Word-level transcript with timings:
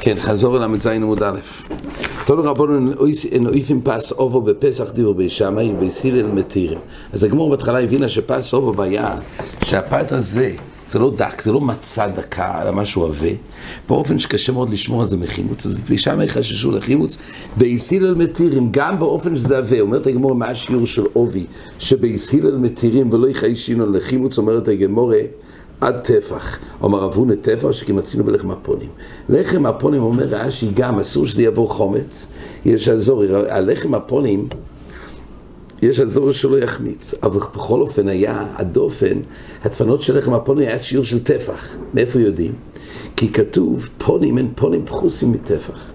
כן, 0.00 0.16
חזור 0.20 0.56
אל 0.56 0.62
המצז 0.62 0.86
עמוד 0.86 1.22
א'. 1.22 1.38
תולו 2.26 2.44
רבונו 2.44 2.94
אין 3.32 3.46
אויפים 3.46 3.80
פס 3.84 4.12
אובו 4.12 4.40
בפסח 4.40 4.90
דיבור 4.90 5.14
בישמאי 5.14 5.72
ובסילל 5.72 6.26
מתירים. 6.26 6.78
אז 7.12 7.24
הגמור 7.24 7.50
בהתחלה 7.50 7.80
הבינה 7.80 8.08
שפס 8.08 8.54
אובו 8.54 8.82
היה 8.82 9.16
שהפת 9.64 10.12
הזה 10.12 10.50
זה 10.86 10.98
לא 10.98 11.12
דק, 11.16 11.42
זה 11.42 11.52
לא 11.52 11.60
מצע 11.60 12.06
דקה, 12.06 12.62
אלא 12.62 12.72
משהו 12.72 13.04
עבה, 13.04 13.28
באופן 13.88 14.18
שקשה 14.18 14.52
מאוד 14.52 14.70
לשמור 14.70 15.02
על 15.02 15.08
זה 15.08 15.16
מחימוץ. 15.16 15.66
אז 15.66 15.74
בישמאי 15.74 16.28
חששו 16.28 16.70
לחימוץ, 16.70 17.18
ביסילל 17.56 18.14
מתירים, 18.14 18.68
גם 18.70 18.98
באופן 18.98 19.36
שזה 19.36 19.58
עבה. 19.58 19.80
אומרת 19.80 20.06
הגמור 20.06 20.34
מה 20.34 20.46
השיעור 20.46 20.86
של 20.86 21.04
עובי, 21.12 21.44
שביסילל 21.78 22.56
מתירים 22.56 23.12
ולא 23.12 23.28
יחיישינו 23.28 23.86
לחימוץ, 23.86 24.38
אומרת 24.38 24.68
הגמורה 24.68 25.20
עד 25.80 26.00
טפח. 26.00 26.58
אומר 26.82 27.04
אבונה 27.04 27.36
טפח 27.36 27.72
שכמצינו 27.72 28.24
בלחם 28.24 28.50
הפונים. 28.50 28.88
לחם 29.28 29.66
הפונים 29.66 30.02
אומר 30.02 30.24
רש"י 30.24 30.68
גם, 30.74 31.00
אסור 31.00 31.26
שזה 31.26 31.42
יבוא 31.42 31.68
חומץ. 31.68 32.26
יש 32.64 32.88
אזור, 32.88 33.24
הלחם 33.48 33.94
הפונים, 33.94 34.48
יש 35.82 36.00
אזור 36.00 36.32
שלא 36.32 36.58
יחמיץ. 36.58 37.14
אבל 37.22 37.40
בכל 37.40 37.80
אופן 37.80 38.08
היה 38.08 38.46
הדופן, 38.54 39.20
הדפנות 39.64 40.02
של 40.02 40.18
לחם 40.18 40.34
הפונים 40.34 40.68
היה 40.68 40.82
שיעור 40.82 41.04
של 41.04 41.22
טפח. 41.22 41.76
מאיפה 41.94 42.20
יודעים? 42.20 42.52
כי 43.16 43.32
כתוב 43.32 43.86
פונים 43.98 44.38
הם 44.38 44.48
פונים 44.54 44.86
פחוסים 44.86 45.32
מטפח. 45.32 45.91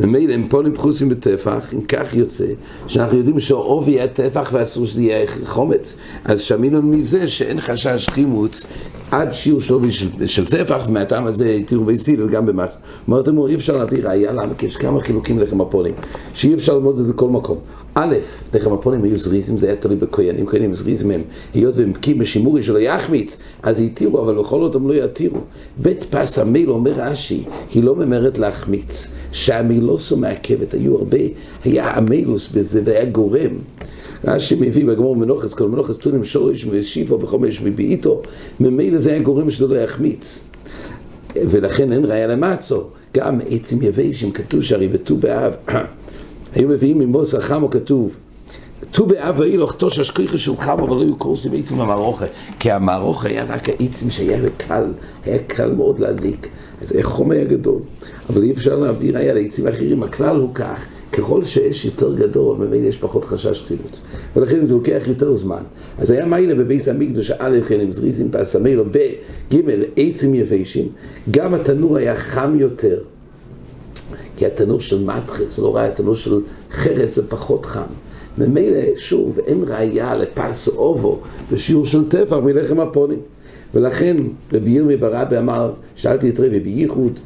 ומילא 0.00 0.34
הם 0.34 0.46
פונים 0.48 0.74
פחוסים 0.74 1.08
בטפח, 1.08 1.74
אם 1.74 1.80
כך 1.80 2.14
יוצא, 2.14 2.46
שאנחנו 2.86 3.18
יודעים 3.18 3.40
שהעובי 3.40 3.92
היה 3.92 4.08
טפח 4.08 4.50
ואסור 4.52 4.86
שזה 4.86 5.02
יהיה 5.02 5.26
חומץ, 5.44 5.96
אז 6.24 6.40
שמינו 6.40 6.82
מזה 6.82 7.28
שאין 7.28 7.60
חשש 7.60 8.08
חימוץ 8.08 8.64
עד 9.10 9.32
שיעור 9.32 9.60
של 9.60 9.74
עובי 9.74 9.92
של, 9.92 10.26
של 10.26 10.46
טפח, 10.46 10.84
ומהטעם 10.88 11.26
הזה 11.26 11.58
תראו 11.66 11.84
ביסיל 11.84 12.28
גם 12.28 12.46
במס. 12.46 12.78
אומרת 13.08 13.28
אמרו, 13.28 13.46
אי 13.46 13.54
אפשר 13.54 13.76
להביא 13.76 14.02
ראייה 14.02 14.32
למה, 14.32 14.54
כי 14.58 14.66
יש 14.66 14.76
כמה 14.76 15.00
חילוקים 15.00 15.38
ללחם 15.38 15.60
הפונים, 15.60 15.94
שאי 16.34 16.54
אפשר 16.54 16.74
ללמוד 16.74 16.98
את 16.98 17.06
זה 17.06 17.12
בכל 17.12 17.28
מקום. 17.28 17.58
א', 17.94 18.14
לחם 18.54 18.72
הפונים 18.72 19.04
היו 19.04 19.18
זריזים, 19.18 19.58
זה 19.58 19.66
היה 19.66 19.76
תלוי 19.76 19.96
בכהנים, 19.96 20.46
כהנים 20.46 20.74
זריזים 20.74 21.10
הם, 21.10 21.22
היות 21.54 21.76
והם 21.76 21.92
קים 21.92 22.18
בשימורי 22.18 22.62
שלא 22.62 22.78
יחמיץ, 22.78 23.36
אז 23.62 23.80
התירו, 23.80 24.20
אבל 24.20 24.34
בכל 24.34 24.60
זאת 24.60 24.74
הם 24.74 24.88
לא 24.88 24.94
יתירו. 24.94 25.38
בית 25.78 26.04
פס 26.10 26.38
המיל, 26.38 26.70
אומר 26.70 26.92
רש"י, 26.96 27.44
היא 27.74 27.84
לא 27.84 27.96
ממהרת 27.96 28.38
להחמיץ. 28.38 29.08
שהמילוסו 29.32 30.16
מעכבת, 30.16 30.74
היו 30.74 30.98
הרבה, 30.98 31.18
היה 31.64 31.90
המילוס 31.90 32.48
בזה 32.48 32.82
והיה 32.84 33.04
גורם. 33.04 33.50
רש"י 34.24 34.54
מביא 34.54 34.84
בגמור 34.84 35.16
מנוחס, 35.16 35.54
כל 35.54 35.68
מנוחס 35.68 35.96
תונים 35.96 36.24
שורש 36.24 36.66
ושיפו 36.70 37.20
וחומש 37.20 37.60
מבעיתו, 37.62 38.22
ממילא 38.60 38.98
זה 38.98 39.10
היה 39.10 39.22
גורם 39.22 39.50
שזה 39.50 39.66
לא 39.66 39.74
יחמיץ. 39.74 40.44
ולכן 41.36 41.92
אין 41.92 42.04
ראיה 42.04 42.26
למצו. 42.26 42.84
גם 43.14 43.40
עצים 43.50 43.82
יבשים, 43.82 44.32
כתוב 44.32 44.62
שהרי 44.62 44.88
בט"ו 44.88 45.16
באב, 45.16 45.52
היו 46.54 46.68
מביאים 46.68 46.98
ממוס 46.98 47.34
החמו 47.34 47.70
כתוב 47.70 48.16
ט"ו 48.92 49.06
באב 49.06 49.38
ויהי 49.38 49.56
לו 49.56 49.72
תוש 49.72 49.98
השכיחה 49.98 50.38
של 50.38 50.56
חמו 50.56 50.86
אבל 50.86 50.96
לא 50.96 51.02
היו 51.02 51.16
קורסים 51.16 51.52
עצים 51.52 51.78
במערוכה 51.78 52.24
כי 52.58 52.70
המערוכה 52.70 53.28
היה 53.28 53.44
רק 53.44 53.68
העצים 53.68 54.10
שהיה 54.10 54.38
קל, 54.56 54.84
היה 55.24 55.38
קל 55.46 55.72
מאוד 55.72 55.98
להדליק 55.98 56.48
אז 56.82 56.96
החום 56.96 57.30
היה 57.30 57.44
גדול 57.44 57.78
אבל 58.30 58.42
אי 58.42 58.52
אפשר 58.52 58.78
להעביר 58.78 59.18
היה 59.18 59.34
לעצים 59.34 59.68
אחרים, 59.68 60.02
הכלל 60.02 60.36
הוא 60.36 60.54
כך, 60.54 60.84
ככל 61.12 61.44
שיש 61.44 61.84
יותר 61.84 62.14
גדול, 62.14 62.56
ממילא 62.56 62.86
יש 62.86 62.96
פחות 62.96 63.24
חשש 63.24 63.64
חילוץ. 63.68 64.02
ולכן 64.36 64.66
זה 64.66 64.74
לוקח 64.74 65.02
יותר 65.06 65.36
זמן. 65.36 65.62
אז 65.98 66.10
היה 66.10 66.26
מיילה 66.26 66.54
בביס 66.54 66.88
המקדוש, 66.88 67.30
א' 67.38 67.58
כן 67.68 67.80
עם 67.80 67.92
זריזים 67.92 68.28
פסמלו, 68.32 68.84
ב' 68.90 68.98
עצים 69.96 70.34
יבשים, 70.34 70.88
גם 71.30 71.54
התנור 71.54 71.96
היה 71.96 72.16
חם 72.16 72.56
יותר. 72.58 72.98
כי 74.36 74.46
התנור 74.46 74.80
של 74.80 75.04
מטחס, 75.04 75.58
לא 75.58 75.76
ראה 75.76 75.86
התנור 75.86 76.16
של 76.16 76.40
חרס, 76.72 77.16
זה 77.16 77.28
פחות 77.28 77.66
חם. 77.66 77.90
ממילא, 78.40 78.80
שוב, 78.96 79.38
אין 79.46 79.64
ראייה 79.68 80.14
לפס 80.14 80.68
אובו 80.68 81.20
בשיעור 81.52 81.86
של 81.86 82.08
טפח 82.08 82.36
מלחם 82.36 82.80
הפונים. 82.80 83.18
ולכן 83.74 84.16
רבי 84.52 84.70
ירמי 84.70 84.96
ברבי 84.96 85.38
אמר, 85.38 85.72
שאלתי 85.96 86.30
את 86.30 86.40
רבי 86.40 86.60
בייחוד, 86.60 87.18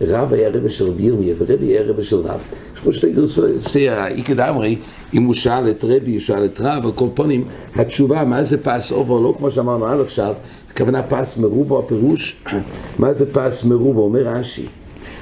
רב 0.00 0.32
היה 0.32 0.48
רבי 0.48 0.70
של 0.70 0.88
רבי 0.88 1.02
ירמיה 1.02 1.34
ורבי 1.38 1.66
היה 1.66 1.82
רבי 1.82 2.04
של 2.04 2.16
רב. 2.16 2.40
יש 2.74 2.80
פה 2.84 2.92
שתי 2.92 3.12
גרסי, 3.12 3.88
האיקד 3.88 4.40
אמרי, 4.40 4.76
אם 5.14 5.22
הוא 5.22 5.34
שאל 5.34 5.70
את 5.70 5.84
רבי, 5.84 6.12
הוא 6.12 6.20
שאל 6.20 6.44
את 6.44 6.60
רב, 6.60 6.86
על 6.86 6.92
כל 6.92 7.06
פונים, 7.14 7.44
התשובה, 7.74 8.24
מה 8.24 8.42
זה 8.42 8.58
פס 8.58 8.92
אובו, 8.92 9.22
לא 9.22 9.34
כמו 9.38 9.50
שאמרנו 9.50 9.86
עד 9.86 10.00
עכשיו, 10.00 10.34
הכוונה 10.70 11.02
פס 11.02 11.36
מרובו, 11.36 11.78
הפירוש, 11.78 12.42
מה 12.98 13.14
זה 13.14 13.32
פס 13.32 13.64
מרובו, 13.64 14.02
אומר 14.02 14.20
רש"י, 14.20 14.66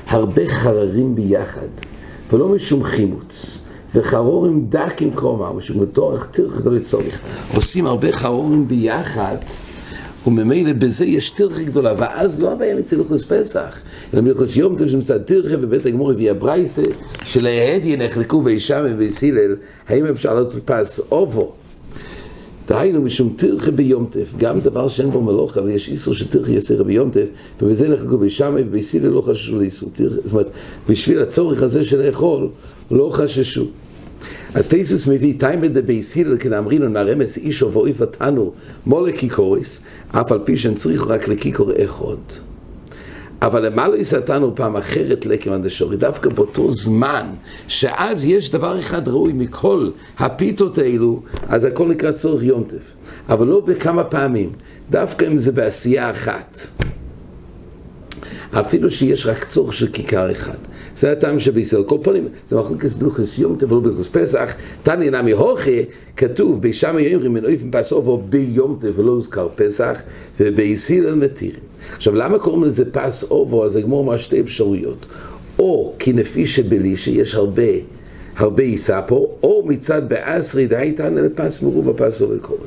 הרבה 0.06 0.49
חררים 0.49 1.15
ביחד, 1.15 1.69
ולא 2.33 2.49
משום 2.49 2.84
חימוץ. 2.84 3.62
וחרורים 3.94 4.66
דק 4.69 5.03
עם 5.03 5.10
קומה, 5.10 5.53
משום 5.53 5.81
בתורך 5.81 6.28
תרח 6.31 6.60
גדול 6.60 6.75
לצורך. 6.75 7.21
עושים 7.54 7.87
הרבה 7.87 8.12
חרורים 8.12 8.69
ביחד, 8.69 9.37
וממילא 10.26 10.72
בזה 10.72 11.06
יש 11.06 11.31
תרחה 11.31 11.62
גדולה, 11.62 11.94
ואז 11.99 12.41
לא 12.41 12.53
הבעיה 12.53 12.76
מצילוחוס 12.76 13.25
פסח, 13.25 13.78
אלא 14.15 14.22
מלכוס 14.22 14.56
יום 14.56 14.78
טוב 14.78 14.88
שמצד 14.88 15.22
תרחה 15.22 15.54
ובית 15.60 15.87
הגמור 15.87 16.10
הביא 16.10 16.31
הברייסה, 16.31 16.82
שלהדי 17.25 17.97
נחלקו 17.97 18.43
בישם 18.43 18.84
ובסילל, 18.88 19.56
האם 19.88 20.06
אפשר 20.06 20.34
לעלות 20.34 20.55
פס 20.65 21.00
אובו? 21.10 21.53
דהיינו 22.69 23.03
משום 23.03 23.34
תרחה 23.37 23.71
ביום 23.71 24.06
טף, 24.11 24.33
גם 24.39 24.61
דבר 24.61 24.89
שאין 24.89 25.11
בו 25.11 25.23
מלוך, 25.23 25.59
אבל 25.59 25.71
יש 25.71 25.89
איסור 25.89 26.15
שתרחה 26.15 26.53
יסרה 26.53 26.84
ביום 26.84 27.11
טף, 27.11 27.27
ובזה 27.62 27.89
נחלקו 27.89 28.19
בישם 28.19 28.55
ובסילל 28.59 29.09
לא 29.09 29.21
חששו 29.21 29.59
לאיסור 29.59 29.91
תרחה, 29.93 30.17
זאת 30.25 30.33
אומרת, 30.33 30.51
בשביל 30.89 31.21
הצורך 31.21 31.62
הזה 31.62 31.84
של 31.84 32.06
לאכול, 32.06 32.49
לא 32.91 33.11
חששו. 33.12 33.65
אז 34.55 34.69
תייסוס 34.69 35.06
מביא 35.06 35.34
טיימא 35.39 35.67
דבייס 35.67 36.15
הילל 36.15 36.37
כנאמרינון 36.39 36.93
מהרמס 36.93 37.37
אישו 37.37 37.73
ואויף 37.73 38.01
התנו 38.01 38.53
מולה 38.87 39.12
קיקוריס 39.12 39.81
אף 40.12 40.33
על 40.33 40.39
פי 40.45 40.56
שהם 40.56 40.75
צריכו 40.75 41.09
רק 41.09 41.29
לקיקור 41.29 41.71
אחד 41.85 42.47
אבל 43.43 43.66
למה 43.66 43.88
לא 43.88 43.97
יסתנו 43.97 44.54
פעם 44.54 44.76
אחרת 44.76 45.26
לקמן 45.26 45.62
דשורי 45.62 45.97
דווקא 45.97 46.31
באותו 46.31 46.72
זמן 46.72 47.26
שאז 47.69 48.25
יש 48.25 48.50
דבר 48.50 48.78
אחד 48.78 49.09
ראוי 49.09 49.32
מכל 49.32 49.88
הפיתות 50.19 50.78
האלו 50.78 51.22
אז 51.49 51.65
הכל 51.65 51.88
נקרא 51.88 52.12
צורך 52.12 52.43
יונטף 52.43 52.82
אבל 53.28 53.47
לא 53.47 53.60
בכמה 53.60 54.04
פעמים 54.04 54.53
דווקא 54.91 55.25
אם 55.25 55.38
זה 55.38 55.53
בעשייה 55.53 56.10
אחת 56.10 56.59
אפילו 58.53 58.91
שיש 58.91 59.26
רק 59.26 59.44
צורך 59.44 59.72
של 59.72 59.88
כיכר 59.93 60.31
אחד 60.32 60.56
זה 60.99 61.12
הטעם 61.12 61.38
שבישראל. 61.38 61.82
כל 61.84 61.99
פנים, 62.03 62.28
זה 62.47 62.60
מחלוקת 62.60 62.93
בלכס 62.93 63.38
יום 63.38 63.56
טוב 63.59 63.72
ולא 63.72 63.81
בלכס 63.81 64.09
פסח. 64.12 64.55
תניא 64.82 65.10
נמי 65.10 65.32
הוכי, 65.32 65.84
כתוב, 66.16 66.62
בישם 66.62 66.99
יאמרים 66.99 67.37
אויפן 67.37 67.70
פס 67.70 67.93
או 67.93 68.22
ביום 68.28 68.78
טוב 68.81 68.99
ולא 68.99 69.12
הוזכר 69.12 69.49
פסח, 69.56 70.03
ובישראל 70.41 71.15
מתירים. 71.15 71.68
עכשיו, 71.97 72.15
למה 72.15 72.39
קוראים 72.39 72.65
לזה 72.65 72.93
פס 72.93 73.25
אובו? 73.31 73.65
אז 73.65 73.77
הגמור 73.77 73.99
אומר 73.99 74.16
שתי 74.16 74.41
אפשרויות. 74.41 75.06
או 75.59 75.93
כי 75.99 76.12
נפי 76.12 76.47
שבלי 76.47 76.97
שיש 76.97 77.34
הרבה, 77.34 77.62
הרבה 78.37 78.62
יישא 78.62 79.00
פה, 79.06 79.27
או 79.43 79.62
מצד 79.66 80.09
באסרי 80.09 80.67
דהייתן 80.67 81.15
לפס 81.15 81.62
מרוב 81.62 81.88
הפס 81.88 82.22
אובו 82.22 82.34
קורא. 82.41 82.59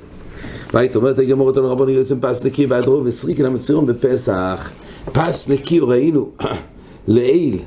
והיית 0.74 0.96
אומרת 0.96 1.20
הגמור 1.20 1.48
אותנו 1.48 1.72
רבנו 1.72 1.90
יוצאים 1.90 2.20
פס 2.22 2.46
נקי 2.46 2.66
ועד 2.66 2.86
רוב 2.88 3.06
וסריקין 3.06 3.46
המצויון 3.46 3.86
בפסח. 3.86 4.72
פס 5.12 5.50
נקי 5.50 5.80
ראינו 5.80 6.30
לעיל 7.08 7.58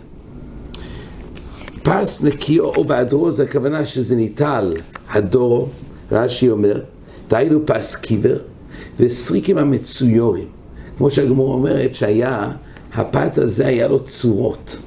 פס 1.83 2.23
נקי 2.25 2.61
או 2.61 2.85
בהדרו 2.85 3.33
זה 3.33 3.43
הכוונה 3.43 3.87
שזה 3.87 4.17
ניטל 4.17 4.73
הדורו, 5.11 5.69
רש"י 6.13 6.51
אומר, 6.51 6.81
דהיינו 7.29 7.61
פס 7.67 7.97
קיבר 7.97 8.39
וסריקים 9.01 9.59
המצויורים. 9.59 10.54
כמו 10.99 11.11
שהגמור 11.11 11.55
אומרת 11.55 11.95
שהיה, 11.95 12.51
הפת 12.95 13.39
הזה 13.39 13.67
היה 13.67 13.89
לו 13.89 14.05
צורות. 14.05 14.79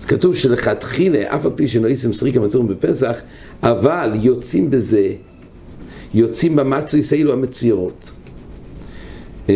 אז 0.00 0.04
כתוב 0.04 0.36
שלכתחילה, 0.36 1.34
אף 1.34 1.46
על 1.46 1.52
פי 1.54 1.68
שלא 1.68 1.88
יישם 1.88 2.12
סריקים 2.12 2.42
המצוירים 2.42 2.68
בפסח, 2.68 3.16
אבל 3.62 4.12
יוצאים 4.14 4.70
בזה, 4.70 5.12
יוצאים 6.14 6.56
במצוי 6.56 7.02
סאילו 7.02 7.32
המצוירות. 7.32 8.10
אמ, 9.48 9.54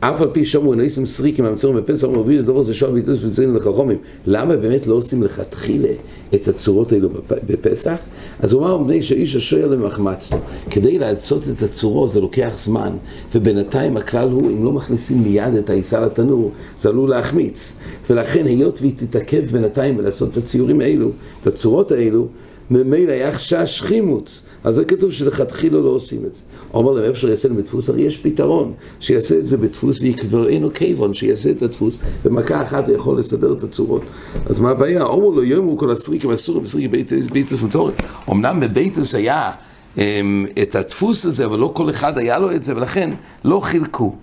אף 0.00 0.20
על 0.20 0.28
פי 0.32 0.44
שאומרו 0.44 0.74
עושים 0.84 1.06
סריקים 1.06 1.44
המצורים 1.44 1.76
בפסח 1.76 2.08
ומביאים 2.08 2.42
לדור 2.42 2.60
הזה 2.60 2.74
שואל 2.74 2.92
ויתוס 2.92 3.24
וצורים 3.24 3.56
לחכומים 3.56 3.98
למה 4.26 4.56
באמת 4.56 4.86
לא 4.86 4.94
עושים 4.94 5.22
לכתחילה 5.22 5.88
את 6.34 6.48
הצורות 6.48 6.92
האלו 6.92 7.08
בפסח? 7.28 7.98
אז 8.40 8.52
הוא 8.52 8.62
אמר 8.62 8.78
מפני 8.78 9.02
שאיש 9.02 9.36
השוער 9.36 9.66
למחמצתו 9.66 10.36
כדי 10.70 10.98
לעשות 10.98 11.42
את 11.56 11.62
הצורו 11.62 12.08
זה 12.08 12.20
לוקח 12.20 12.52
זמן 12.58 12.92
ובינתיים 13.34 13.96
הכלל 13.96 14.30
הוא 14.30 14.50
אם 14.50 14.64
לא 14.64 14.72
מכניסים 14.72 15.22
מיד 15.22 15.54
את 15.54 15.70
העיסה 15.70 16.00
לתנור 16.00 16.52
זה 16.78 16.88
עלול 16.88 17.10
להחמיץ. 17.10 17.76
ולכן 18.10 18.46
היות 18.46 18.80
והיא 18.80 18.92
תתעכב 18.96 19.42
בינתיים 19.52 19.98
ולעשות 19.98 20.32
את 20.32 20.36
הציורים 20.36 20.80
האלו 20.80 21.10
את 21.42 21.46
הצורות 21.46 21.92
האלו 21.92 22.26
ממילא 22.70 23.12
היה 23.12 23.32
חשש 23.32 23.82
חימוץ 23.82 24.42
אז 24.64 24.74
זה 24.74 24.84
כתוב 24.84 25.12
שלכתחילה 25.12 25.80
לא 25.80 25.88
עושים 25.88 26.24
את 26.26 26.34
זה. 26.34 26.40
אומר 26.74 26.92
להם, 26.92 27.12
את 27.32 27.38
זה 27.38 27.48
בדפוס, 27.48 27.88
הרי 27.88 28.02
יש 28.02 28.16
פתרון, 28.16 28.72
שיעשה 29.00 29.38
את 29.38 29.46
זה 29.46 29.56
בדפוס 29.56 30.00
ויקבענו 30.00 30.74
כיוון, 30.74 31.14
שיעשה 31.14 31.50
את 31.50 31.62
הדפוס, 31.62 31.98
במכה 32.24 32.62
אחת 32.62 32.88
הוא 32.88 32.96
יכול 32.96 33.18
לסדר 33.18 33.52
את 33.52 33.64
הצורות. 33.64 34.02
אז 34.46 34.60
מה 34.60 34.70
הבעיה? 34.70 35.02
אומר 35.02 35.28
לו, 35.28 35.44
יאמרו 35.44 35.78
כל 35.78 35.90
הסריקים 35.90 36.30
אסורים, 36.30 36.66
סריקים 36.66 36.90
ביתוס 37.32 37.62
מטורת. 37.62 37.94
אמנם 38.30 38.60
בביתוס 38.60 39.14
היה 39.14 39.50
אמ, 39.98 40.46
את 40.62 40.74
הדפוס 40.74 41.26
הזה, 41.26 41.44
אבל 41.44 41.58
לא 41.58 41.70
כל 41.74 41.90
אחד 41.90 42.18
היה 42.18 42.38
לו 42.38 42.52
את 42.52 42.62
זה, 42.62 42.76
ולכן 42.76 43.10
לא 43.44 43.60
חילקו. 43.60 44.14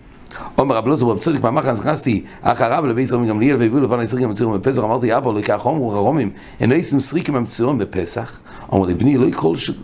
אומר 0.58 0.76
רב 0.76 0.88
לוזר 0.88 1.06
רב 1.06 1.20
צדיק 1.20 1.44
מאמר 1.44 1.72
נכנסתי 1.74 2.24
אחריו 2.42 2.88
לבית 2.88 3.08
זרמי 3.08 3.28
גמליאל 3.28 3.58
והביאו 3.58 3.82
לבן 3.82 4.00
הסריקים 4.00 4.30
המצורים 4.30 4.62
בפסח 4.62 4.84
אמרתי 4.84 5.18
אבא 5.18 5.32
לא 5.32 5.38
ייקח 5.38 5.68
אמרו 5.68 5.94
הרומים 5.94 6.30
אינו 6.60 6.74
ישם 6.74 7.00
סריקים 7.00 7.36
המצורים 7.36 7.78
בפסח? 7.78 8.40
אמר 8.74 8.86
לי 8.86 8.94
בני 8.94 9.18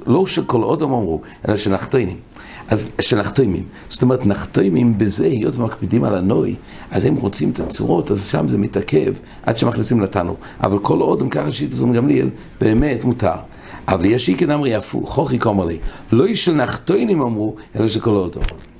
לא 0.06 0.28
שכל 0.28 0.62
עוד 0.62 0.82
אמרו 0.82 1.22
אלא 1.48 1.58
שנחתינים 1.58 2.18
אז 2.68 2.86
שנחתימים 3.02 3.64
זאת 3.90 4.02
אומרת 4.02 4.26
נחתימים 4.26 4.98
בזה 4.98 5.26
היות 5.26 5.58
ומקפידים 5.58 6.04
על 6.04 6.16
הנוי 6.16 6.56
אז 6.92 7.06
הם 7.06 7.16
רוצים 7.16 7.50
את 7.50 7.60
הצורות 7.60 8.12
אז 8.12 8.28
שם 8.28 8.48
זה 8.48 8.58
מתעכב 8.58 9.14
עד 9.46 9.58
שמכניסים 9.58 10.02
לתנו 10.02 10.36
אבל 10.64 10.80
כל 10.80 11.00
עוד 11.00 11.22
הם 11.22 11.30
ככה 11.30 11.50
זרמי 11.68 11.98
גמליאל 11.98 12.30
באמת 12.62 13.04
מותר. 13.04 13.36
אבל 13.88 14.06
יש 14.06 14.30
איקן 14.30 14.52
אמרי 14.52 14.76
הפוך, 14.76 15.10
חוכי 15.14 15.40
כומר 15.40 15.66
לי, 15.66 15.78
לא 16.12 16.26
איש 16.26 16.46
של 16.46 16.54
נחתוינים 16.56 17.22
אמרו, 17.22 17.56
אלא 17.76 17.88
שכל 17.88 18.10
עוד 18.10 18.36
אמרו. 18.36 18.73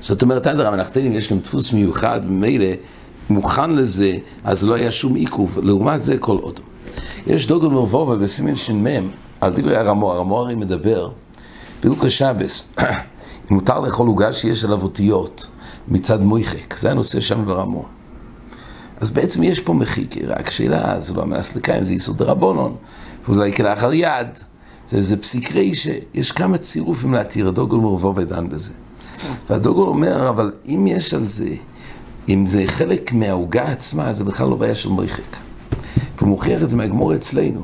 זאת 0.00 0.22
אומרת, 0.22 0.46
אדרם, 0.46 0.72
הנחתנים 0.72 1.12
יש 1.12 1.30
להם 1.30 1.40
דפוס 1.40 1.72
מיוחד, 1.72 2.20
ממילא 2.26 2.66
מוכן 3.30 3.70
לזה, 3.70 4.14
אז 4.44 4.64
לא 4.64 4.74
היה 4.74 4.90
שום 4.90 5.14
עיכוב. 5.14 5.58
לעומת 5.62 6.02
זה, 6.02 6.18
כל 6.18 6.36
אוטו. 6.36 6.62
יש 7.26 7.46
דוגל 7.46 7.68
מרבובה 7.68 8.16
בסימן 8.16 8.56
ש"מ, 8.56 8.86
על 9.40 9.52
דברי 9.52 9.76
הרמור, 9.76 10.12
הרמור 10.12 10.40
הרי 10.40 10.54
מדבר, 10.54 11.10
בילקה 11.82 12.10
שבס, 12.10 12.68
אם 12.80 12.86
מותר 13.50 13.80
לאכול 13.80 14.08
עוגה 14.08 14.32
שיש 14.32 14.64
עליו 14.64 14.82
אותיות 14.82 15.46
מצד 15.88 16.22
מויחק, 16.22 16.78
זה 16.78 16.90
הנושא 16.90 17.20
שם 17.20 17.44
ברמור. 17.46 17.86
אז 19.00 19.10
בעצם 19.10 19.42
יש 19.42 19.60
פה 19.60 19.74
מחיק, 19.74 20.14
רק 20.26 20.50
שאלה, 20.50 21.00
זה 21.00 21.14
לא 21.14 21.22
המנס 21.22 21.56
לקיים, 21.56 21.84
זה 21.84 21.94
יסוד 21.94 22.18
דרבונון, 22.18 22.76
וזה 23.28 23.40
לא 23.40 23.50
כלאחר 23.50 23.92
יד, 23.92 24.26
וזה 24.92 25.16
פסיק 25.16 25.52
רישה, 25.52 25.94
יש 26.14 26.32
כמה 26.32 26.58
צירופים 26.58 27.14
להתיר, 27.14 27.48
הדוגל 27.48 27.76
מרבובה 27.76 28.24
דן 28.24 28.48
בזה. 28.48 28.70
והדוגל 29.50 29.80
אומר, 29.80 30.28
אבל 30.28 30.52
אם 30.68 30.86
יש 30.86 31.14
על 31.14 31.26
זה, 31.26 31.50
אם 32.28 32.46
זה 32.46 32.64
חלק 32.66 33.12
מהעוגה 33.12 33.62
עצמה, 33.62 34.12
זה 34.12 34.24
בכלל 34.24 34.48
לא 34.48 34.56
בעיה 34.56 34.74
של 34.74 34.88
מויחק. 34.88 35.36
והוא 36.18 36.28
מוכיח 36.28 36.62
את 36.62 36.68
זה 36.68 36.76
מהגמור 36.76 37.14
אצלנו. 37.14 37.62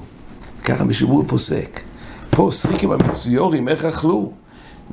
ככה 0.65 0.85
בשיבור 0.85 1.25
פוסק. 1.27 1.81
פה 2.31 2.49
סריקים 2.53 2.91
המצויורים, 2.91 3.69
איך 3.69 3.85
אכלו? 3.85 4.33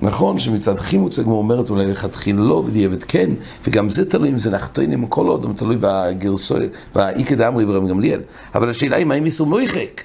נכון 0.02 0.40
שמצד 0.40 0.80
חימוץ 0.80 1.20
הגמור 1.20 1.38
אומרת 1.38 1.70
אולי 1.70 1.88
לכתחילה 1.88 2.42
לא, 2.42 2.62
בדיעבד 2.62 3.04
כן, 3.04 3.30
וגם 3.68 3.90
זה 3.90 4.10
תלוי 4.10 4.30
אם 4.30 4.40
זה 4.40 4.52
נחתונים 4.52 5.08
כל 5.08 5.28
עוד, 5.28 5.42
זה 5.42 5.54
תלוי 5.54 5.78
בגרסו, 5.80 6.56
באיקא 6.96 7.36
דאמרי 7.36 7.66
ברם 7.66 7.88
גמליאל. 7.88 8.22
אבל 8.56 8.70
השאלה 8.70 8.96
היא 8.96 9.06
מה 9.06 9.14
אם 9.14 9.26
איסור 9.26 9.48
מויחק? 9.48 10.02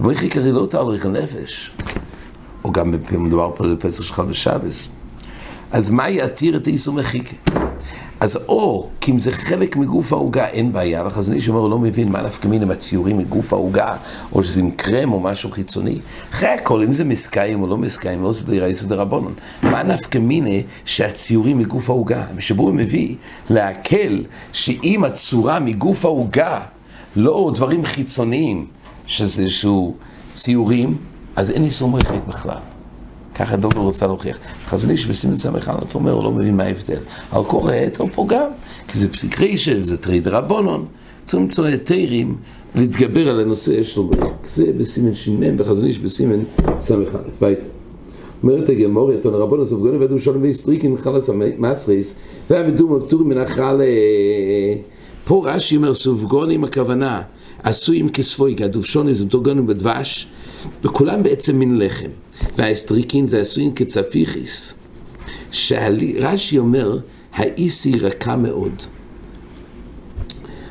ומויחק 0.00 0.36
הרי 0.36 0.52
לא 0.52 0.66
תהלך 0.70 1.06
הנפש. 1.06 1.72
או 2.64 2.72
גם 2.72 2.94
מדובר 3.12 3.50
פה 3.56 3.64
על 3.64 3.76
פסח 3.78 4.02
שלך 4.02 4.20
בשבס. 4.20 4.88
אז 5.72 5.90
מה 5.90 6.08
יתיר 6.08 6.56
את 6.56 6.66
איסור 6.66 6.94
מחיקה? 6.94 7.36
אז 8.20 8.38
או, 8.48 8.88
כי 9.00 9.12
אם 9.12 9.18
זה 9.18 9.32
חלק 9.32 9.76
מגוף 9.76 10.12
העוגה, 10.12 10.46
אין 10.46 10.72
בעיה, 10.72 11.04
והחזון 11.04 11.34
איש 11.34 11.48
אומר, 11.48 11.60
הוא 11.60 11.70
לא 11.70 11.78
מבין 11.78 12.12
מה 12.12 12.22
נפקא 12.22 12.48
מיני 12.48 12.72
הציורים 12.72 13.18
מגוף 13.18 13.52
העוגה, 13.52 13.96
או 14.32 14.42
שזה 14.42 14.60
עם 14.60 14.70
קרם 14.70 15.12
או 15.12 15.20
משהו 15.20 15.50
חיצוני. 15.50 15.98
אחרי 16.32 16.48
הכל, 16.48 16.82
אם 16.82 16.92
זה 16.92 17.04
מסקיים 17.04 17.62
או 17.62 17.66
לא 17.66 17.76
מסקיים, 17.76 18.24
או 18.24 18.32
זה 18.32 18.46
דירה 18.46 18.68
יסוד 18.68 18.92
הרבונון. 18.92 19.34
מה 19.62 19.82
נפקא 19.82 20.18
מיני 20.18 20.62
שהציורים 20.84 21.58
מגוף 21.58 21.90
העוגה? 21.90 22.26
ושבו 22.36 22.62
הוא 22.62 22.74
מביא 22.74 23.14
להקל 23.50 24.24
שאם 24.52 25.04
הצורה 25.04 25.60
מגוף 25.60 26.04
העוגה, 26.04 26.60
לא 27.16 27.50
דברים 27.54 27.84
חיצוניים, 27.84 28.66
שזה 29.06 29.42
איזשהו 29.42 29.94
ציורים, 30.34 30.96
אז 31.36 31.50
אין 31.50 31.64
איסור 31.64 31.90
מרחק 31.90 32.26
בכלל. 32.28 32.75
ככה 33.38 33.56
דוגל 33.56 33.78
רוצה 33.78 34.06
להוכיח. 34.06 34.38
חזון 34.66 34.90
איש 34.90 35.06
בסימן 35.06 35.36
ס"א 35.36 35.50
אומר, 35.94 36.12
הוא 36.12 36.24
לא 36.24 36.32
מבין 36.32 36.56
מה 36.56 36.62
ההבדל. 36.62 36.98
על 37.30 37.44
קורא 37.44 37.72
או 37.98 38.06
פה 38.12 38.26
גם, 38.28 38.50
כי 38.88 38.98
זה 38.98 39.08
פסיק 39.08 39.40
רישב, 39.40 39.84
זה 39.84 39.96
טריד 39.96 40.28
רבונון. 40.28 40.84
צריך 41.24 41.42
למצוא 41.42 41.64
היתרים 41.64 42.36
להתגבר 42.74 43.28
על 43.28 43.40
הנושא 43.40 43.82
של 43.82 44.00
בריק. 44.00 44.32
זה 44.48 44.64
בסימן 44.78 45.14
ש"מ, 45.14 45.56
בחזון 45.56 45.86
איש 45.86 45.98
בסימן 45.98 46.38
ס"א. 46.80 46.94
בית. 47.40 47.58
אומרת 48.42 48.68
הגמור, 48.68 49.14
את 49.14 49.26
רבון 49.26 49.60
הסופגוני 49.60 49.96
ועדו 49.96 50.18
שלום 50.18 50.42
ואיסטריקים 50.42 50.96
חלס 50.96 51.30
המסריס, 51.30 52.14
והמדום 52.50 52.96
הפטורים 52.96 53.28
מן 53.28 53.38
החל... 53.38 53.80
פה 55.24 55.42
רש"י 55.46 55.76
אומר 55.76 55.94
סופגונים 55.94 56.64
הכוונה, 56.64 57.22
עשויים 57.62 58.08
כספוי, 58.08 58.54
גדובשונים 58.54 59.14
זה 59.14 59.24
דוגונים 59.24 59.66
בדבש, 59.66 60.28
וכולם 60.84 61.22
בעצם 61.22 61.58
מין 61.58 61.78
לחם. 61.78 62.10
והאסטריקין 62.56 63.28
זה 63.28 63.40
עשויים 63.40 63.74
כצפיחיס. 63.74 64.74
רש"י 66.18 66.58
אומר, 66.58 66.98
האיסי 67.34 67.98
רכה 68.00 68.36
מאוד. 68.36 68.82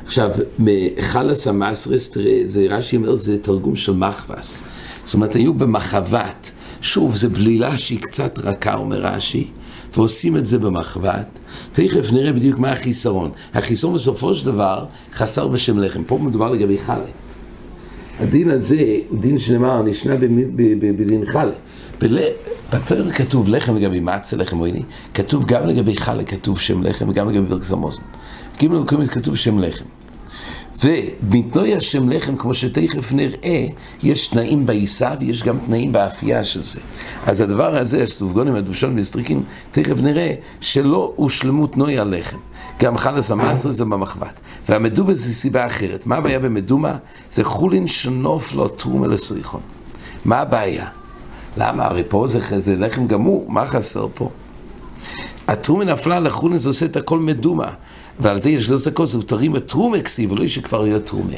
עכשיו, 0.06 0.30
מחלס 0.58 1.46
המסרס, 1.46 2.10
זה 2.44 2.66
רש"י 2.70 2.96
אומר, 2.96 3.16
זה 3.16 3.38
תרגום 3.38 3.76
של 3.76 3.92
מחבס. 3.92 4.62
זאת 5.04 5.14
אומרת, 5.14 5.34
היו 5.34 5.54
במחבת. 5.54 6.50
שוב, 6.80 7.16
זו 7.16 7.30
בלילה 7.30 7.78
שהיא 7.78 8.00
קצת 8.00 8.38
רכה, 8.38 8.74
אומר 8.74 9.00
רש"י, 9.00 9.48
ועושים 9.96 10.36
את 10.36 10.46
זה 10.46 10.58
במחבת. 10.58 11.38
תכף 11.72 12.12
נראה 12.12 12.32
בדיוק 12.32 12.58
מה 12.58 12.72
החיסרון. 12.72 13.30
החיסרון 13.54 13.94
בסופו 13.94 14.34
של 14.34 14.46
דבר 14.46 14.84
חסר 15.14 15.48
בשם 15.48 15.78
לחם. 15.78 16.04
פה 16.04 16.18
מדובר 16.18 16.50
לגבי 16.50 16.78
חלה. 16.78 17.25
הדין 18.20 18.50
הזה 18.50 18.96
הוא 19.08 19.18
דין 19.20 19.38
שנאמר, 19.38 19.82
נשנה 19.82 20.14
בדין 20.80 21.26
חלה. 21.26 21.52
בתואר 22.72 23.10
כתוב 23.10 23.48
לחם 23.48 23.76
לגבי 23.76 24.00
מצה, 24.00 24.36
לחם 24.36 24.58
עויני, 24.58 24.82
כתוב 25.14 25.44
גם 25.46 25.66
לגבי 25.66 25.96
חלה, 25.96 26.24
כתוב 26.24 26.60
שם 26.60 26.82
לחם, 26.82 27.08
וגם 27.08 27.28
לגבי 27.28 27.46
ברקס 27.46 27.70
המוזן. 27.70 28.02
כאילו 28.58 28.78
במקומות 28.80 29.08
כתוב 29.08 29.36
שם 29.36 29.58
לחם. 29.58 29.84
ומתנוי 30.82 31.76
השם 31.76 32.08
לחם, 32.08 32.36
כמו 32.36 32.54
שתכף 32.54 33.12
נראה, 33.12 33.66
יש 34.02 34.28
תנאים 34.28 34.66
בעיסה 34.66 35.14
ויש 35.20 35.42
גם 35.42 35.58
תנאים 35.66 35.92
באפייה 35.92 36.44
של 36.44 36.62
זה. 36.62 36.80
אז 37.26 37.40
הדבר 37.40 37.76
הזה, 37.76 38.06
סופגונים, 38.06 38.54
הדבשון 38.54 38.98
וסטריקים, 38.98 39.42
תכף 39.70 40.02
נראה 40.02 40.34
שלא 40.60 41.12
הושלמו 41.16 41.66
תנוי 41.66 41.98
הלחם. 41.98 42.38
גם 42.82 42.98
חלס 42.98 43.30
המסר 43.30 43.70
זה 43.70 43.84
במחבת. 43.84 44.40
והמדומה 44.68 45.14
זה 45.14 45.34
סיבה 45.34 45.66
אחרת. 45.66 46.06
מה 46.06 46.16
הבעיה 46.16 46.38
במדומה? 46.38 46.96
זה 47.30 47.44
חולין 47.44 47.86
שנוף 47.86 48.54
לו 48.54 48.68
תרומה 48.68 49.06
לסויכון. 49.06 49.60
מה 50.24 50.36
הבעיה? 50.36 50.86
למה? 51.56 51.84
הרי 51.84 52.02
פה 52.08 52.28
זה, 52.28 52.40
זה 52.60 52.76
לחם 52.76 53.06
גמור, 53.06 53.44
מה 53.48 53.66
חסר 53.66 54.06
פה? 54.14 54.30
התרומה 55.48 55.84
נפלה 55.84 56.20
לחולין, 56.20 56.58
זה 56.58 56.68
עושה 56.68 56.86
את 56.86 56.96
הכל 56.96 57.18
מדומה. 57.18 57.70
ועל 58.20 58.38
זה 58.38 58.50
יש 58.50 58.70
לזה 58.70 58.90
כוס, 58.90 59.16
תרים 59.26 59.56
את 59.56 59.68
תרומה 59.68 60.00
כסיב, 60.00 60.32
ולא 60.32 60.48
שכבר 60.48 60.86
יהיה 60.86 60.98
תרומה. 60.98 61.36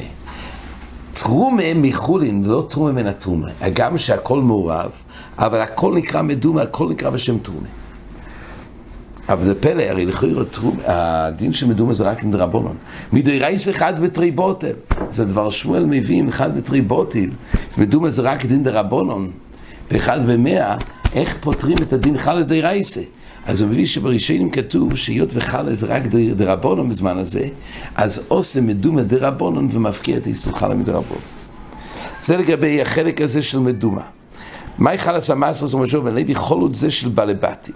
תרומה 1.13 1.73
מחולין, 1.75 2.43
לא 2.43 2.65
תרומה 2.69 2.91
מן 2.91 3.07
התרומה. 3.07 3.47
הגם 3.61 3.97
שהכל 3.97 4.41
מעורב, 4.41 4.91
אבל 5.37 5.61
הכל 5.61 5.93
נקרא 5.95 6.21
מדומה, 6.21 6.61
הכל 6.61 6.89
נקרא 6.89 7.09
בשם 7.09 7.37
תרומה. 7.37 7.67
אבל 9.29 9.41
זה 9.41 9.55
פלא, 9.55 9.83
הרי 9.83 10.05
לכאורה 10.05 10.43
הדין 10.85 11.53
של 11.53 11.67
מדומה 11.67 11.93
זה 11.93 12.03
רק 12.03 12.23
עם 12.23 12.31
דרבונון. 12.31 12.75
מדי 13.13 13.39
רייס 13.39 13.69
אחד 13.69 13.99
בתרי 13.99 14.31
בוטל. 14.31 14.73
זה 15.11 15.25
דבר 15.25 15.49
שמואל 15.49 15.85
מביאים 15.85 16.27
אחד 16.27 16.57
בתרי 16.57 16.81
בוטל. 16.81 17.29
מדומה 17.77 18.09
זה 18.09 18.21
רק 18.21 18.45
דין 18.45 18.63
דרבונון. 18.63 19.31
באחד 19.91 20.31
במאה, 20.31 20.77
איך 21.13 21.35
פותרים 21.39 21.77
את 21.77 21.93
הדין 21.93 22.17
חל 22.17 22.43
די 22.43 22.61
רייסה? 22.61 23.01
אז 23.49 23.61
הוא 23.61 23.69
מביא 23.69 23.85
שבראשונים 23.85 24.49
כתוב 24.49 24.95
שהיות 24.95 25.29
וחלה 25.33 25.73
זה 25.73 25.87
רק 25.87 26.03
דרבונון 26.35 26.89
בזמן 26.89 27.17
הזה, 27.17 27.47
אז 27.95 28.21
עושה 28.27 28.61
מדומה 28.61 29.03
דרבונון 29.03 29.67
ומפקיע 29.71 30.17
את 30.17 30.27
איסור 30.27 30.57
חלה 30.57 30.75
מדרבונון. 30.75 31.23
זה 32.21 32.37
לגבי 32.37 32.81
החלק 32.81 33.21
הזה 33.21 33.41
של 33.41 33.59
מדומה. 33.59 34.01
מהי 34.77 34.97
חלס 34.97 35.29
המסרס 35.29 35.73
ומשהו 35.73 36.03
בן 36.03 36.15
לוי? 36.15 36.35
חולות 36.35 36.75
זה 36.75 36.91
של 36.91 37.09
בעלי 37.09 37.33
בתים. 37.33 37.75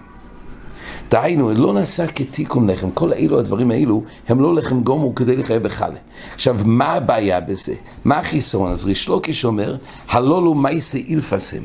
דהיינו, 1.10 1.54
לא 1.54 1.74
נעשה 1.74 2.08
כתיקון 2.08 2.70
לחם, 2.70 2.92
כל 2.92 3.14
האלו, 3.14 3.40
הדברים 3.40 3.72
האלו, 3.72 4.04
הם 4.28 4.42
לא 4.42 4.56
לחם 4.56 4.84
גומו 4.84 5.16
כדי 5.16 5.36
לחייב 5.36 5.64
בחלה. 5.64 5.98
עכשיו, 6.34 6.56
מה 6.66 6.94
הבעיה 6.94 7.40
בזה? 7.40 7.74
מה 8.06 8.20
החיסרון? 8.20 8.72
אז 8.72 8.86
ריש 8.86 9.08
לוקיש 9.08 9.46
אומר, 9.46 9.78
הלולו 10.10 10.54
מייסה 10.54 10.98
אילפסם. 10.98 11.64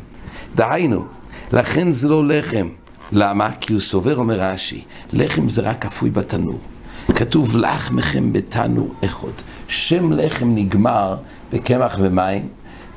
דהיינו, 0.54 1.04
לכן 1.52 1.90
זה 1.90 2.08
לא 2.08 2.28
לחם. 2.28 2.68
למה? 3.12 3.50
כי 3.60 3.72
הוא 3.72 3.80
סובר, 3.80 4.16
אומר 4.16 4.40
רש"י, 4.40 4.82
לחם 5.12 5.48
זה 5.48 5.62
רק 5.62 5.86
אפוי 5.86 6.10
בתנור. 6.10 6.58
כתוב 7.14 7.56
לחמכם 7.56 8.32
בתנור 8.32 8.94
אחד. 9.04 9.28
שם 9.68 10.12
לחם 10.12 10.54
נגמר 10.54 11.16
בקמח 11.52 11.98
ומים, 12.02 12.48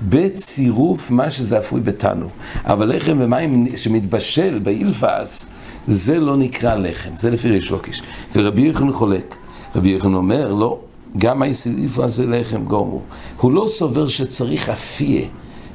בצירוף 0.09 1.11
מה 1.11 1.31
שזה 1.31 1.59
אפוי 1.59 1.81
בתנו. 1.81 2.27
אבל 2.65 2.95
לחם 2.95 3.17
ומים 3.19 3.67
שמתבשל 3.77 4.59
באילפס, 4.59 5.47
זה 5.87 6.19
לא 6.19 6.37
נקרא 6.37 6.75
לחם, 6.75 7.09
זה 7.17 7.29
לפי 7.29 7.49
ריש 7.49 7.71
לוקיש. 7.71 8.01
ורבי 8.35 8.61
יוחנן 8.61 8.91
חולק. 8.91 9.35
רבי 9.75 9.89
יוחנן 9.89 10.13
אומר, 10.13 10.53
לא, 10.53 10.79
גם 11.17 11.41
האילפס 11.41 12.11
זה 12.11 12.27
לחם 12.27 12.65
גומו. 12.65 13.01
הוא 13.37 13.51
לא 13.51 13.65
סובר 13.67 14.07
שצריך 14.07 14.69
אפיה 14.69 15.21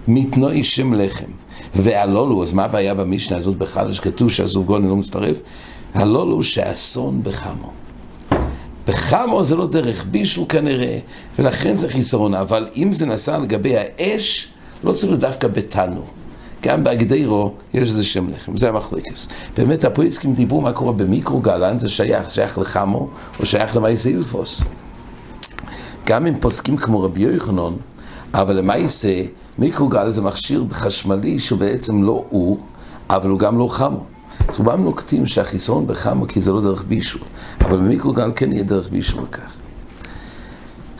מתנועי 0.08 0.64
שם 0.64 0.94
לחם. 0.94 1.30
והלולו, 1.74 2.42
אז 2.42 2.52
מה 2.52 2.64
הבעיה 2.64 2.94
במשנה 2.94 3.36
הזאת 3.36 3.56
בכלל, 3.56 3.92
שכתוב 3.92 4.30
שהזוגון 4.32 4.88
לא 4.88 4.96
מצטרף? 4.96 5.36
הלולו 5.94 6.42
שאסון 6.42 7.22
בחמו. 7.22 7.70
בחמו 8.88 9.44
זה 9.44 9.56
לא 9.56 9.66
דרך 9.66 10.04
בישול 10.10 10.44
כנראה, 10.48 10.98
ולכן 11.38 11.76
זה 11.76 11.88
חיסרון, 11.88 12.34
אבל 12.34 12.68
אם 12.76 12.92
זה 12.92 13.06
נעשה 13.06 13.38
לגבי 13.38 13.74
האש, 13.76 14.48
לא 14.84 14.92
צריך 14.92 15.20
דווקא 15.20 15.48
בתנו. 15.48 16.02
גם 16.62 16.84
באגדירו 16.84 17.52
יש 17.74 17.88
איזה 17.88 18.04
שם 18.04 18.28
לחם, 18.28 18.56
זה 18.56 18.68
המחלקס. 18.68 19.28
באמת 19.56 19.84
הפויסקים 19.84 20.34
דיברו 20.34 20.60
מה 20.60 20.72
קורה 20.72 20.92
במיקרוגל, 20.92 21.56
לאן 21.56 21.78
זה 21.78 21.88
שייך, 21.88 22.28
שייך 22.28 22.58
לחמו 22.58 23.08
או 23.40 23.46
שייך 23.46 23.76
למעשה 23.76 24.08
אילפוס. 24.08 24.62
גם 26.06 26.26
אם 26.26 26.34
פוסקים 26.40 26.76
כמו 26.76 27.02
רבי 27.02 27.22
יוחנן, 27.22 27.72
אבל 28.34 28.56
למעשה 28.56 29.22
מיקרוגל 29.58 30.10
זה 30.10 30.22
מכשיר 30.22 30.64
חשמלי 30.72 31.38
שהוא 31.38 31.58
בעצם 31.58 32.02
לא 32.02 32.24
אור, 32.32 32.58
אבל 33.10 33.30
הוא 33.30 33.38
גם 33.38 33.58
לא 33.58 33.68
חמו. 33.68 34.04
אז 34.48 34.58
רובם 34.58 34.84
נוקטים 34.84 35.26
שהחיסרון 35.26 35.86
בחמו 35.86 36.26
כי 36.26 36.40
זה 36.40 36.52
לא 36.52 36.60
דרך 36.60 36.84
בישול, 36.88 37.20
אבל 37.60 37.78
במיקרוגל 37.78 38.32
כן 38.36 38.52
יהיה 38.52 38.64
דרך 38.64 38.88
בישול 38.88 39.22
לכך. 39.22 39.52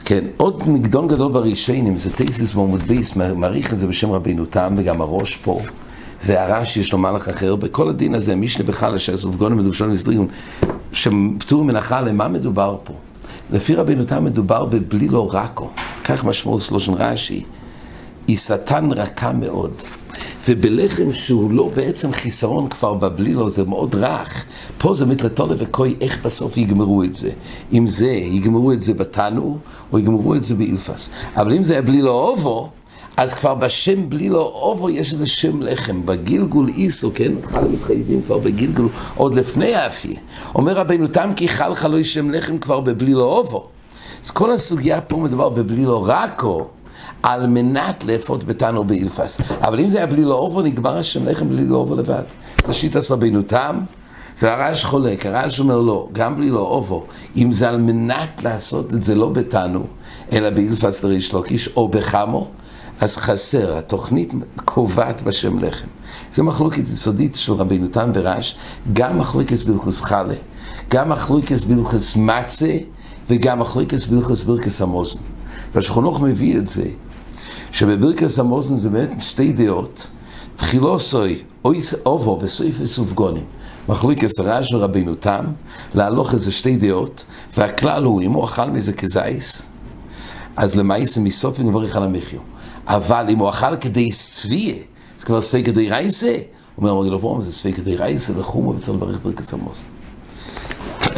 כן, 0.05 0.25
עוד 0.37 0.63
מגדון 0.69 1.09
גדול 1.09 1.33
ברישיינים, 1.33 1.99
זה 1.99 2.11
טייסיס 2.11 2.53
בעמוד 2.53 2.83
בייס, 2.83 3.17
מעריך 3.17 3.73
את 3.73 3.79
זה 3.79 3.87
בשם 3.87 4.11
רבינו 4.11 4.45
תם, 4.45 4.75
וגם 4.77 5.01
הראש 5.01 5.37
פה, 5.37 5.61
והרש 6.27 6.77
יש 6.77 6.93
לו 6.93 6.99
מהלך 6.99 7.29
אחר, 7.29 7.57
בכל 7.57 7.89
הדין 7.89 8.15
הזה, 8.15 8.37
משנה 8.37 8.65
בחלה, 8.65 8.99
שהסופגונים 8.99 9.59
מדושון 9.59 9.91
וסדריון, 9.91 10.27
שפטור 10.93 11.65
מנחה, 11.65 12.01
למה 12.01 12.29
מדובר 12.29 12.77
פה? 12.85 12.95
לפי 13.53 13.75
רבינו 13.75 14.05
תם 14.05 14.25
מדובר 14.25 14.65
בבלי 14.65 15.09
לא 15.09 15.29
רקו, 15.33 15.71
כך 16.09 16.25
משמעות 16.25 16.63
סלושן 16.63 16.93
רש"י, 16.93 17.43
היא 18.29 18.37
שטן 18.37 18.93
רכה 18.93 19.33
מאוד. 19.33 19.73
ובלחם 20.49 21.13
שהוא 21.13 21.51
לא 21.51 21.71
בעצם 21.75 22.13
חיסרון 22.13 22.69
כבר 22.69 22.95
בבלילו, 22.95 23.49
זה 23.49 23.65
מאוד 23.65 23.95
רך. 23.95 24.45
פה 24.79 24.95
זה 24.95 25.07
מתלתולה 25.07 25.55
וקוי, 25.59 25.95
איך 26.01 26.19
בסוף 26.25 26.57
יגמרו 26.57 27.03
את 27.03 27.15
זה. 27.15 27.31
אם 27.73 27.87
זה, 27.87 28.07
יגמרו 28.07 28.73
את 28.73 28.83
זה 28.83 28.95
בתנו, 28.95 29.59
או 29.93 29.99
יגמרו 29.99 30.35
את 30.35 30.45
זה 30.45 30.55
באילפס. 30.55 31.11
אבל 31.37 31.53
אם 31.53 31.65
זה 31.65 31.73
היה 31.73 31.83
בלילו 31.83 32.11
אובו, 32.11 32.71
אז 33.17 33.35
כבר 33.35 33.55
בשם 33.55 34.11
בלילו 34.11 34.41
אובו 34.41 34.91
יש 34.91 35.13
איזה 35.13 35.27
שם 35.27 35.63
לחם. 35.63 36.07
בגילגול 36.07 36.69
איסו, 36.69 37.11
כן? 37.15 37.33
חל 37.45 37.65
מתחייבים 37.65 38.23
כבר 38.23 38.39
בגילגול, 38.39 38.89
עוד 39.17 39.35
לפני 39.35 39.75
האפי. 39.75 40.17
אומר 40.55 40.73
רבינו 40.73 41.07
תם 41.07 41.31
כי 41.37 41.49
חל 41.49 41.75
חלוי 41.75 42.05
שם 42.05 42.31
לחם 42.31 42.59
כבר 42.59 42.81
בבלילו 42.81 43.25
אובו. 43.25 43.76
אז 44.25 44.31
כל 44.31 44.53
הסוגיה 44.53 45.01
פה 45.01 45.17
מדובר 45.17 45.49
בבלילו 45.49 46.03
רקו. 46.03 46.67
על 47.23 47.47
מנת 47.47 48.05
לאפות 48.05 48.45
בתנו 48.45 48.85
באילפס. 48.85 49.41
אבל 49.61 49.81
אם 49.81 49.89
זה 49.89 49.97
היה 49.97 50.07
בלי 50.07 50.25
לא 50.25 50.35
אובו, 50.35 50.63
נגמר 50.63 50.99
השם 50.99 51.29
לחם 51.29 51.49
בלי 51.49 51.67
לא 51.67 51.77
אובו 51.77 51.95
לבד. 51.95 52.23
זה 52.67 52.73
שיטה 52.73 52.99
רבינו 53.11 53.43
תם, 53.43 53.79
והרעש 54.43 54.85
חולק, 54.85 55.27
הרעש 55.27 55.61
אומר 55.61 55.81
לא, 55.81 56.09
גם 56.13 56.37
בלי 56.37 56.51
לא 56.51 56.61
אובו, 56.61 57.05
אם 57.37 57.53
זה 57.53 57.69
על 57.69 57.77
מנת 57.77 58.43
לעשות 58.43 58.95
את 58.95 59.03
זה 59.03 59.15
לא 59.15 59.29
בתנו, 59.29 59.87
אלא 60.33 60.51
באילפס 60.51 61.05
לריש 61.05 61.33
לוקיש, 61.33 61.69
או 61.77 61.89
בחמו, 61.89 62.49
אז 63.01 63.17
חסר, 63.17 63.79
התוכנית 63.79 64.33
קובעת 64.65 65.23
בשם 65.23 65.59
לחם. 65.59 65.87
זה 66.33 66.43
מחלוקת 66.43 66.89
יסודית 66.89 67.35
של 67.35 67.53
רבינו 67.53 67.89
תם 67.89 68.11
ורעש, 68.15 68.55
גם 68.93 69.19
מחלוקת 69.19 69.63
בלכוס 69.63 70.01
חלה, 70.01 70.35
גם 70.91 71.09
מחלוקת 71.09 71.65
בלכוס 71.65 72.17
מצה, 72.17 72.77
וגם 73.31 73.59
מחלוקת 73.59 74.07
בלכוס 74.07 74.43
ברכס 74.43 74.81
המוזן. 74.81 75.21
והשכונוך 75.75 76.21
מביא 76.21 76.59
את 76.59 76.69
זה, 76.69 76.89
שבברכס 77.73 78.39
המוזן 78.39 78.77
זה 78.77 78.91
באמת 78.91 79.11
שתי 79.21 79.53
דעות, 79.53 80.07
תחילו 80.57 81.01
סוי, 81.01 81.43
אויס 81.65 81.95
אובו 82.07 82.39
וסויף 82.43 82.77
וסופגונים. 82.81 83.45
מחלוקס 83.89 84.39
הרעש 84.39 84.73
ורבינו 84.73 85.15
תם, 85.15 85.45
להלוך 85.95 86.35
איזה 86.35 86.53
שתי 86.53 86.77
דעות, 86.77 87.25
והכלל 87.57 88.05
הוא, 88.05 88.23
אם 88.23 88.33
הוא 88.33 88.45
אכל 88.45 88.71
מזה 88.71 88.93
כזייס, 88.93 89.63
אז 90.57 90.75
למעשה 90.75 91.21
מסוף 91.21 91.61
ונברך 91.61 91.97
על 91.97 92.03
המחיו. 92.03 92.41
אבל 92.87 93.27
אם 93.29 93.39
הוא 93.39 93.51
אכל 93.51 93.77
כדי 93.77 94.13
סביה, 94.13 94.75
זה 95.19 95.27
כבר 95.27 95.43
ספי 95.43 95.65
כדי 95.65 95.91
רייסה, 95.91 96.37
אומר, 96.79 96.91
אמרי 96.91 97.11
לבוא, 97.11 97.43
זה 97.43 97.53
ספי 97.53 97.73
כדי 97.73 97.97
רייסה, 97.97 98.33
לחומו 98.39 98.71
וצריך 98.71 98.97
לברך 98.97 99.19
ברכס 99.23 99.53
המוזן. 99.53 99.85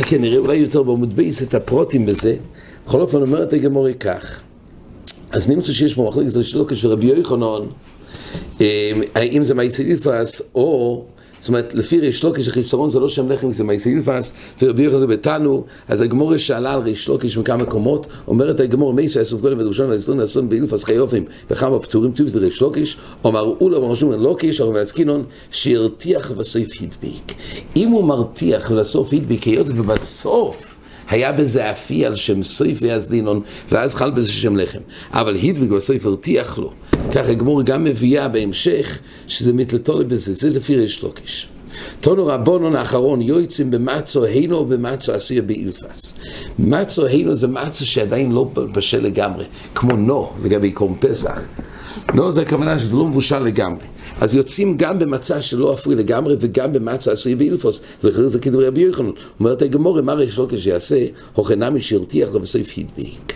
כן, 0.02 0.20
נראה 0.20 0.38
אולי 0.38 0.56
יותר 0.56 0.82
בעמוד 0.82 1.16
בייס 1.16 1.42
את 1.42 1.54
הפרוטים 1.54 2.06
בזה. 2.06 2.36
בכל 2.86 3.00
אופן 3.00 3.18
אומרת 3.18 3.52
הגמורי 3.52 3.94
כך, 3.94 4.40
אז 5.30 5.48
נמצא 5.48 5.72
שיש 5.72 5.94
פה 5.94 6.08
מחלקת 6.08 6.36
רשלוקה 6.36 6.76
של 6.76 6.88
רבי 6.88 7.06
יוחנן, 7.06 7.66
אה, 8.60 8.92
האם 9.14 9.44
זה 9.44 9.54
מייסילפס 9.54 10.42
או, 10.54 11.04
אומרת, 11.48 11.74
לפי 11.74 12.00
ריש 12.00 12.24
לוקיש 12.24 12.48
החיסרון 12.48 12.90
זה 12.90 13.00
לא 13.00 13.08
שם 13.08 13.28
לחם, 13.28 13.52
זה 13.52 13.64
מייסילפס, 13.64 14.32
ורבי 14.62 14.82
יוחנן 14.82 14.98
זה 14.98 15.06
בתנו, 15.06 15.64
אז 15.88 16.00
הגמורה 16.00 16.38
שאלה 16.38 16.72
על 16.72 16.80
ריש 16.80 17.08
לוקיש 17.08 17.38
מכמה 17.38 17.56
מקומות, 17.56 18.06
אומרת 18.28 18.60
הגמורה 18.60 18.94
מי 18.94 19.08
שהסוף 19.08 19.40
קודם 19.40 19.58
ודרושון 19.58 19.90
והסתון 19.90 20.18
לעשות 20.18 20.48
באילפס 20.48 20.84
חיופים 20.84 21.24
וכמה 21.50 21.78
פטורים 21.78 22.12
טוב 22.12 22.26
זה 22.26 22.38
ריש 22.38 22.60
לוקיש, 22.60 22.96
אומר 23.24 23.54
אולה 23.60 23.78
מרשום 23.78 24.12
לוקיש, 24.12 24.60
אבל 24.60 24.72
מעסקינון, 24.72 25.24
שירתיח 25.50 26.32
בסוף 26.32 26.68
הדביק. 26.80 27.32
אם 27.76 27.88
הוא 27.88 28.04
מרתיח 28.04 28.70
ולסוף 28.70 29.12
הדביק, 29.12 29.42
היות 29.42 29.66
ובסוף 29.68 30.67
היה 31.08 31.32
בזה 31.32 31.70
אפי 31.70 32.06
על 32.06 32.16
שם 32.16 32.42
סויף 32.42 32.78
ויזדינון, 32.82 33.40
ואז 33.72 33.94
חל 33.94 34.10
בזה 34.10 34.32
שם 34.32 34.56
לחם. 34.56 34.78
אבל 35.12 35.34
הידביק 35.34 35.70
בסויף 35.70 36.06
הרתיח 36.06 36.58
לו. 36.58 36.72
ככה 37.10 37.34
גמור 37.34 37.62
גם 37.62 37.84
מביאה 37.84 38.28
בהמשך, 38.28 38.98
שזה 39.26 39.52
מתלתולה 39.52 40.04
בזה, 40.04 40.34
זה 40.34 40.50
לפי 40.50 40.76
ריש 40.76 41.02
לוקיש. 41.02 41.48
תונו 42.00 42.26
רבונון 42.26 42.76
האחרון, 42.76 43.22
יועצים 43.22 43.70
במצו 43.70 44.24
הינו 44.24 44.56
או 44.56 44.66
במצו 44.66 45.12
באילפס. 45.46 46.14
מצו 46.58 47.06
הינו 47.06 47.34
זה 47.34 47.46
מצו 47.46 47.86
שעדיין 47.86 48.32
לא 48.32 48.44
בשל 48.72 49.00
לגמרי, 49.00 49.44
כמו 49.74 49.96
נו 49.96 50.30
לגבי 50.44 50.70
קורם 50.70 50.94
פסח. 51.00 51.42
נו 52.14 52.32
זה 52.32 52.42
הכוונה 52.42 52.78
שזה 52.78 52.96
לא 52.96 53.06
מבושל 53.06 53.38
לגמרי. 53.38 53.84
אז 54.20 54.34
יוצאים 54.34 54.76
גם 54.76 54.98
במצע 54.98 55.40
שלא 55.40 55.72
אפוי 55.72 55.94
לגמרי 55.94 56.36
וגם 56.40 56.72
במצע 56.72 57.12
עשוי 57.12 57.34
באילפוס, 57.34 57.80
לכן 58.02 58.26
זה 58.26 58.38
כדברי 58.38 58.66
רבי 58.66 58.80
יוחנן. 58.80 59.10
אומרת 59.40 59.62
הגמורה, 59.62 60.02
מה 60.02 60.12
ריש 60.12 60.38
לוקש 60.38 60.64
שיעשה, 60.64 61.06
הוכנה 61.34 61.70
משהרתיח 61.70 62.28
ובסוף 62.32 62.78
הדביק. 62.78 63.32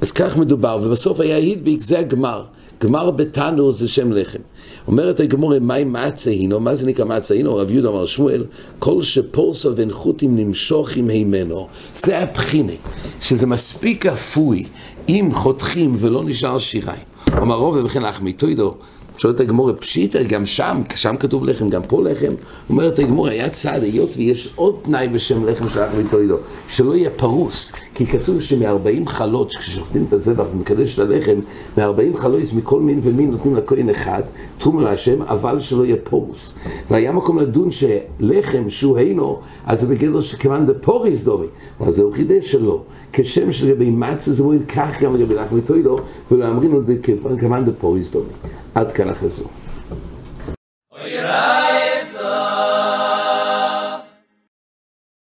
אז 0.00 0.12
כך 0.12 0.36
מדובר, 0.36 0.78
ובסוף 0.82 1.20
היה 1.20 1.36
הדביק, 1.38 1.80
זה 1.82 1.98
הגמר. 1.98 2.44
גמר 2.82 3.10
בתנור 3.10 3.72
זה 3.72 3.88
שם 3.88 4.12
לחם. 4.12 4.38
אומרת 4.86 5.20
הגמורה, 5.20 5.58
מהי 5.60 5.84
מצה 5.84 6.30
הינו? 6.30 6.60
מה 6.60 6.74
זה 6.74 6.86
נקרא 6.86 7.04
מצה 7.04 7.34
הינו? 7.34 7.56
רב 7.56 7.70
יהודה 7.70 7.88
אמר 7.88 8.06
שמואל, 8.06 8.44
כל 8.78 9.02
שפורסו 9.02 9.76
ונחותים 9.76 10.36
נמשוכים 10.36 11.08
הימנו. 11.08 11.68
זה 11.96 12.18
הבחינה, 12.18 12.72
שזה 13.20 13.46
מספיק 13.46 14.06
אפוי, 14.06 14.64
אם 15.08 15.28
חותכים 15.32 15.96
ולא 15.98 16.24
נשאר 16.24 16.58
שיריים. 16.58 17.02
אמר 17.42 17.54
רוב 17.56 17.84
וכן 17.84 18.04
אחמיתוידו, 18.04 18.74
שואלת 19.20 19.40
הגמורה, 19.40 19.72
פשיטה, 19.72 20.22
גם 20.22 20.46
שם, 20.46 20.82
שם 20.94 21.16
כתוב 21.16 21.44
לחם, 21.44 21.68
גם 21.68 21.82
פה 21.82 22.02
לחם. 22.02 22.32
אומרת 22.70 22.98
הגמורה, 22.98 23.30
היה 23.30 23.48
צעד, 23.48 23.82
היות 23.82 24.10
ויש 24.16 24.52
עוד 24.56 24.76
תנאי 24.82 25.08
בשם 25.08 25.46
לחם 25.46 25.68
של 25.68 25.80
אחמי 25.80 26.02
תוידו, 26.10 26.36
שלא 26.68 26.96
יהיה 26.96 27.10
פרוס, 27.10 27.72
כי 27.94 28.06
כתוב 28.06 28.40
שמ-40 28.40 29.06
חלות, 29.06 29.54
כששוחטים 29.54 30.04
את 30.08 30.12
הזבח 30.12 30.44
ומקדש 30.54 30.94
את 30.94 30.98
הלחם, 30.98 31.38
מ-40 31.78 32.16
חלות 32.16 32.42
מכל 32.56 32.80
מין 32.80 33.00
ומין 33.02 33.30
נותנים 33.30 33.56
לכהן 33.56 33.90
אחד, 33.90 34.22
תחום 34.58 34.82
להשם, 34.82 35.22
אבל 35.22 35.60
שלא 35.60 35.84
יהיה 35.84 35.96
פרוס. 35.96 36.54
והיה 36.90 37.12
מקום 37.12 37.38
לדון 37.38 37.70
שלחם 37.70 38.70
שהוא 38.70 38.98
הינו, 38.98 39.40
אז 39.66 39.80
זה 39.80 39.86
בגדר 39.86 40.20
שכיוון 40.20 40.66
דפוריס 40.66 41.24
דומי, 41.24 41.46
אז 41.80 41.96
זהו 41.96 42.12
חידש 42.12 42.52
שלו. 42.52 42.82
כשם 43.12 43.52
שלגבי 43.52 43.90
מצה 43.90 44.32
זה 44.32 44.42
מועיל 44.42 44.62
כך 44.68 45.02
גם 45.02 45.14
לגבי 45.14 45.34
לחמי 45.34 45.60
תוידו, 45.60 45.98
ולא 46.30 46.48
אמרינו 46.48 46.80
כיוון 47.38 47.64
דפוריס 47.64 48.12
דומי. 48.12 48.59
עד 48.74 48.92
כאן 48.92 49.08
החזור. 49.08 49.48